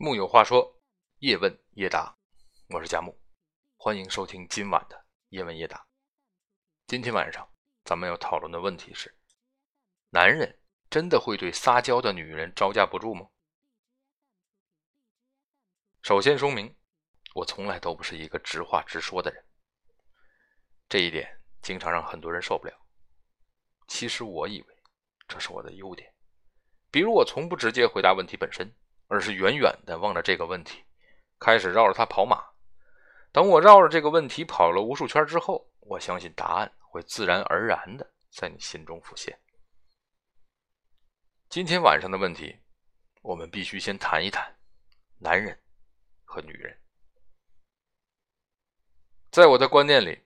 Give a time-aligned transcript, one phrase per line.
[0.00, 0.80] 木有话说，
[1.18, 2.16] 叶问叶答，
[2.68, 3.20] 我是佳木，
[3.76, 5.88] 欢迎收听今晚的叶问叶答。
[6.86, 9.12] 今天晚上咱们要讨论的问题是：
[10.10, 10.56] 男人
[10.88, 13.28] 真的会对撒娇的女人招架不住吗？
[16.02, 16.72] 首先说明，
[17.34, 19.44] 我从来都不是一个直话直说的人，
[20.88, 22.86] 这一点经常让很多人受不了。
[23.88, 24.82] 其实我以为
[25.26, 26.14] 这是我的优点，
[26.88, 28.72] 比如我从不直接回答问题本身。
[29.08, 30.84] 而是远远的望着这个问题，
[31.38, 32.44] 开始绕着它跑马。
[33.32, 39.38] 等我绕着这个问题跑了无数圈之后，我相信答案会自然而然的在你心中浮现。
[41.48, 42.58] 今天晚上的问题，
[43.22, 44.54] 我们必须先谈一谈
[45.18, 45.58] 男人
[46.24, 46.78] 和女人。
[49.30, 50.18] 在我的观念里，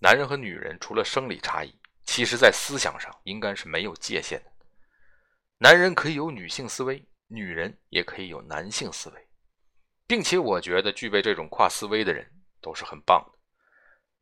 [0.00, 4.52] 男人和女人除了生理差异，其实在思想上应该是没有界限的。
[5.58, 7.02] 男人可以有女性思维。
[7.32, 9.28] 女人也可以有男性思维，
[10.06, 12.30] 并且我觉得具备这种跨思维的人
[12.60, 13.38] 都是很棒的。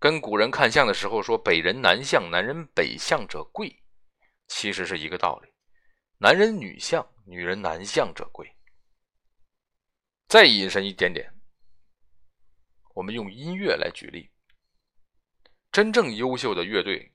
[0.00, 3.80] 跟古人看相的时候说“北人南相，男人北相者贵”，
[4.48, 5.52] 其实是一个道理。
[6.18, 8.52] 男人女相，女人男相者贵。
[10.26, 11.32] 再引申一点点，
[12.94, 14.28] 我们用音乐来举例，
[15.70, 17.14] 真正优秀的乐队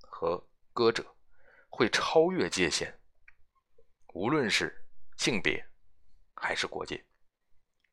[0.00, 1.16] 和歌者
[1.68, 2.94] 会超越界限，
[4.14, 4.82] 无论是。
[5.16, 5.64] 性别
[6.34, 7.04] 还是国界，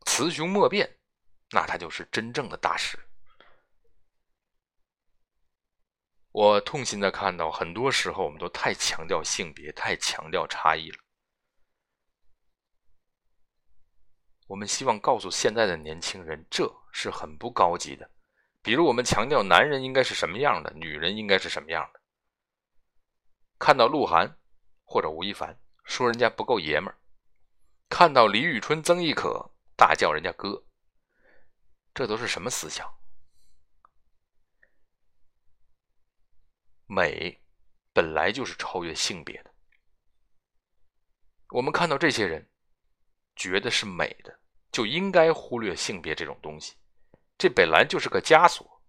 [0.05, 0.97] 雌雄莫辨，
[1.51, 2.97] 那他就是真正的大师。
[6.31, 10.97] 我痛心的看到，很多时候我们都太强调性别，太强调差异了。
[14.47, 18.09] 我们希望告诉现在的年轻人，这是很不高级的。
[18.61, 22.01] 比如，我们强调男人应该是什么样的，女人应该是什么样的。
[23.57, 24.37] 看到鹿晗
[24.83, 27.00] 或者吴亦凡说人家不够爷们儿。
[27.91, 30.63] 看到李宇春、曾轶可大叫人家哥，
[31.93, 32.89] 这都是什么思想？
[36.85, 37.43] 美
[37.93, 39.53] 本来就是超越性别的。
[41.49, 42.49] 我们看到这些人
[43.35, 44.39] 觉得是美的，
[44.71, 46.77] 就应该忽略性别这种东西，
[47.37, 48.81] 这本来就是个枷锁。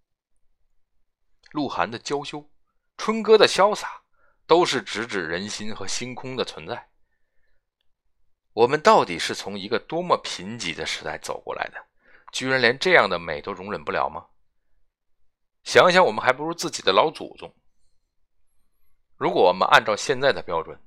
[1.51, 2.49] 鹿晗的娇羞，
[2.97, 4.05] 春哥的潇洒，
[4.47, 6.92] 都是直指人心和星空的存在。
[8.53, 11.87] 我们到底是从一个多么贫瘠的时代走过来的？
[12.33, 14.27] 居然连这样的美都容忍不了吗？
[15.65, 17.55] 想想，我们还不如自己的老祖宗。
[19.17, 20.79] 如果我们按照现在的标准，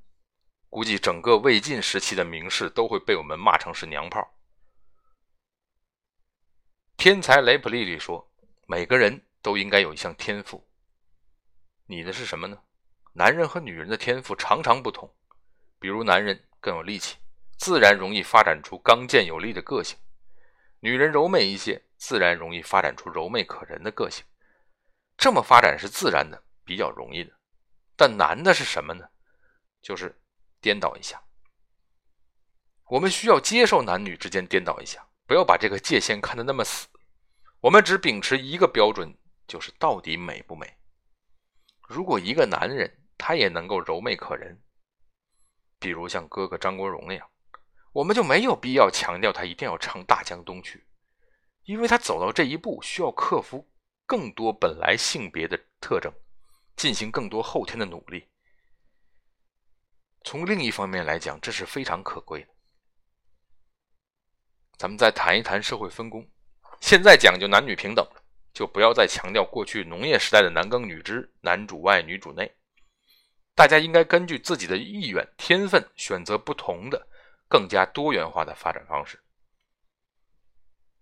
[0.70, 4.28] 估计整个魏晋时期的名士都会被我们骂成是娘炮。
[6.98, 8.30] 天才雷普利里说
[8.68, 10.64] ：“每个人都应该有一项天赋。”
[11.88, 12.58] 你的是什么呢？
[13.14, 15.10] 男人和女人的天赋常常不同，
[15.80, 17.16] 比如男人更有力气。
[17.58, 19.98] 自然容易发展出刚健有力的个性，
[20.80, 24.26] 女人柔美一些，自然容易发展出柔媚可人的个性。
[25.18, 27.32] 这么发展是自然的，比较容易的。
[27.96, 29.08] 但难的是什么呢？
[29.82, 30.20] 就是
[30.60, 31.22] 颠倒一下。
[32.88, 36.88] 我们需要接受男女之间颠倒一下，不要把这个界限看得那么死。
[37.62, 39.18] 我们只秉持一个标准，
[39.48, 40.78] 就是到底美不美。
[41.88, 44.62] 如果一个男人他也能够柔媚可人，
[45.80, 47.28] 比如像哥哥张国荣那样。
[47.96, 50.80] 我们就没有必要强调他一定要唱《大江东去》，
[51.64, 53.66] 因为他走到这一步需要克服
[54.06, 56.12] 更多本来性别的特征，
[56.76, 58.28] 进行更多后天的努力。
[60.26, 62.48] 从另一方面来讲，这是非常可贵的。
[64.78, 66.30] 咱们再谈一谈社会分工，
[66.82, 68.22] 现在讲究男女平等了，
[68.54, 72.54] 就不要再强调过去农业时代的男耕女织、男主外女主内，
[73.56, 77.08] 大家应该根据自己的意愿、天分选择不同的。
[77.48, 79.20] 更加多元化的发展方式，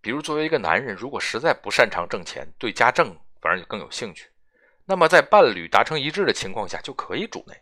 [0.02, 4.30] 比如作为一个男人，如果实在不擅长挣钱，对家政反而就更有兴趣，
[4.86, 7.56] 那么在伴侣达成一致的情况下，就可以主内，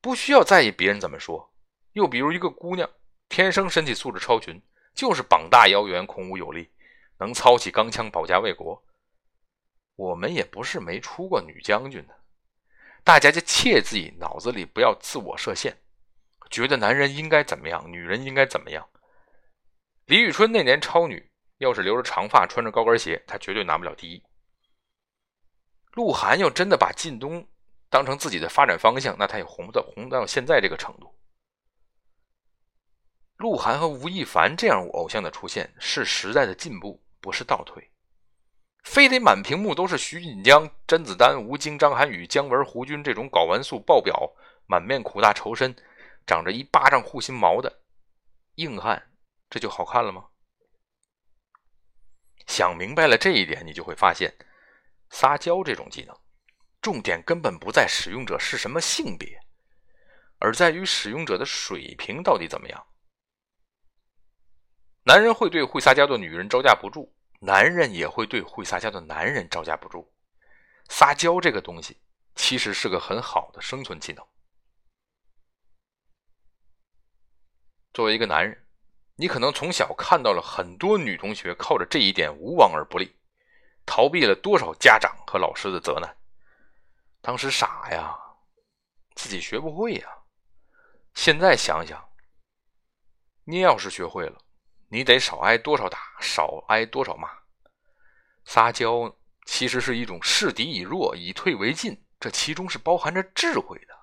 [0.00, 1.52] 不需要在意别人怎么说。
[1.92, 2.88] 又比如一个姑娘，
[3.28, 4.62] 天生身体素质超群，
[4.94, 6.70] 就是膀大腰圆、孔武有力，
[7.18, 8.80] 能操起钢枪保家卫国。
[9.96, 12.14] 我们也不是没出过女将军的，
[13.02, 15.76] 大家就切记脑子里不要自我设限。
[16.50, 18.88] 觉得男人应该怎么样，女人应该怎么样？
[20.06, 24.22] 李宇春那年超女，要是留着长发，穿着高跟鞋，她绝对拿不了第一。
[25.92, 27.46] 鹿晗要真的把靳东
[27.90, 31.12] 当成自己的发展方向，那他也红不到红到现在这个程度。
[33.36, 37.90] 鹿晗和吴亦凡这样偶像的出现，是时代的进步，不是倒退。
[38.84, 44.32] 非得满屏幕都是徐锦江、甄子丹、吴京、张涵予、姜文、胡军这种睾丸素爆表、
[44.66, 45.74] 满面苦大仇深。
[46.28, 47.80] 长着一巴掌护心毛的
[48.56, 49.14] 硬汉，
[49.48, 50.28] 这就好看了吗？
[52.46, 54.36] 想明白了这一点，你就会发现，
[55.08, 56.14] 撒娇这种技能，
[56.82, 59.40] 重点根本不在使用者是什么性别，
[60.38, 62.86] 而在于使用者的水平到底怎么样。
[65.04, 67.10] 男人会对会撒娇的女人招架不住，
[67.40, 70.12] 男人也会对会撒娇的男人招架不住。
[70.90, 72.02] 撒娇这个东西，
[72.34, 74.22] 其实是个很好的生存技能。
[77.98, 78.56] 作为一个男人，
[79.16, 83.12] 你可能从小看到了很多女同学靠着这一点无往而不利，
[83.84, 86.16] 逃避了多少家长和老师的责难。
[87.20, 88.16] 当时傻呀，
[89.16, 90.08] 自己学不会呀。
[91.14, 92.08] 现在想想，
[93.42, 94.38] 你要是学会了。
[94.88, 97.28] 你得少挨多少打，少挨多少骂。
[98.44, 99.12] 撒娇
[99.44, 103.98] 其实是一种示敌以弱，以退为进，这其中是包含着智慧的。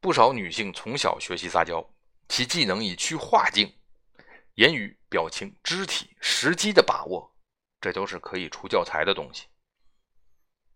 [0.00, 1.88] 不少女性从小学习撒娇，
[2.28, 3.72] 其技能以趋化境，
[4.54, 7.34] 言语、表情、肢体、时机的把握，
[7.80, 9.46] 这都是可以出教材的东西。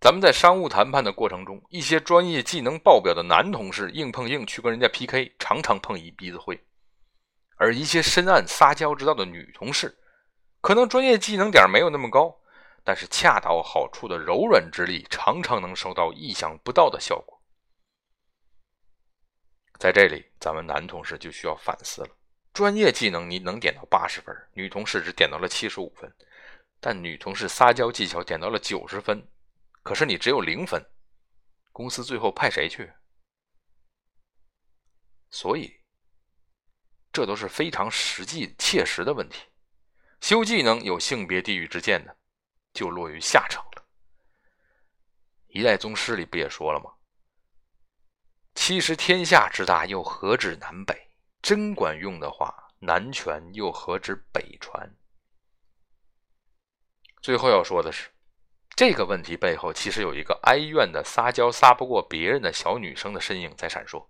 [0.01, 6.57] 咱们在商务谈判的过程中，一些专业技能爆表的男同事硬碰硬去跟人家 PK，常常碰一鼻子灰。
[7.57, 9.99] 而一些深谙撒娇之道的女同事，
[10.61, 12.39] 可能专业技能点没有那么高，
[12.85, 17.38] 但是恰到好处的柔软之力，常常能收到意想不到的效果。
[19.79, 22.09] 在这里，咱们男同事就需要反思了：
[22.53, 26.11] 专业技能你能点到八十分，女同事只点到了七十五分；
[26.81, 29.29] 但女同事撒娇技巧点到了九十分，
[29.83, 30.85] 可是你只有零分，
[31.73, 32.93] 公司最后派谁去？
[35.31, 35.77] 所以。
[37.11, 39.47] 这都是非常实际切实的问题。
[40.21, 42.17] 修技能有性别地域之见的，
[42.73, 43.85] 就落于下乘了。
[45.49, 46.93] 一代宗师里不也说了吗？
[48.61, 51.11] 其实天下之大，又何止南北？
[51.41, 54.95] 真管用的话，南拳又何止北传？
[57.23, 58.11] 最后要说的是，
[58.75, 64.05] 这个问题背后其实有一个哀怨的撒娇撒不过别人的小女生的身影在闪烁，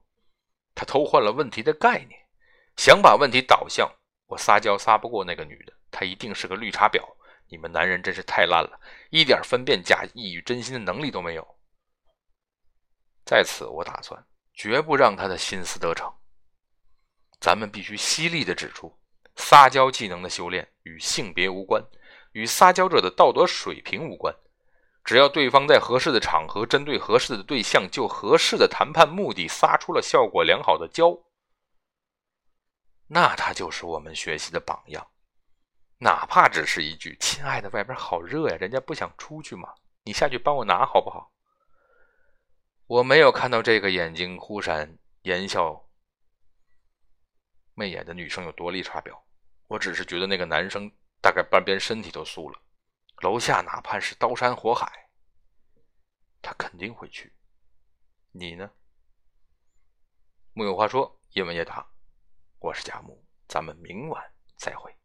[0.74, 2.18] 她偷换了问题的概念。
[2.76, 3.88] 想把问题导向
[4.28, 7.02] 我撒娇撒不过那个女的，她一定是个绿茶婊。
[7.48, 8.80] 你们男人真是太烂了，
[9.10, 11.46] 一点分辨假意与真心的能力都没有。
[13.24, 14.24] 在此，我打算
[14.58, 16.12] 绝不让他的心思得逞。
[17.40, 18.92] 咱们必须犀利的指出，
[19.36, 21.80] 撒娇技能的修炼与性别无关，
[22.32, 24.34] 与撒娇者的道德水平无关。
[25.04, 31.16] 只要对方在合适的场合，针对合适的对象，就合适的谈判目的，撒出了效果良好的娇。
[33.06, 35.06] 那他就是我们学习的榜样，
[35.98, 39.72] 哪怕只是一句“亲爱的，外边好热呀”，人家不想出去嘛？
[40.02, 41.32] 你下去帮我拿好不好？
[42.88, 45.90] 我没有看到这个眼睛忽闪、言笑
[47.74, 49.14] 媚眼的女生有多绿茶婊，
[49.66, 50.90] 我只是觉得那个男生
[51.20, 52.58] 大概半边身体都酥了。
[53.20, 54.90] 楼下哪怕是刀山火海，
[56.40, 57.30] 他肯定会去。
[58.32, 58.70] 你呢？
[60.54, 61.86] 木有话说，叶问叶答。
[62.58, 64.97] 我是贾木，咱们明晚再会。